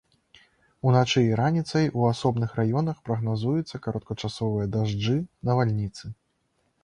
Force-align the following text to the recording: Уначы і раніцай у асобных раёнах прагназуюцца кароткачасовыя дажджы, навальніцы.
Уначы 0.91 1.19
і 1.25 1.35
раніцай 1.39 1.85
у 1.99 2.07
асобных 2.13 2.55
раёнах 2.61 2.97
прагназуюцца 3.09 3.81
кароткачасовыя 3.87 4.65
дажджы, 4.77 5.17
навальніцы. 5.51 6.05